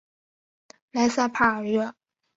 [0.93, 1.93] 莱塞帕尔热。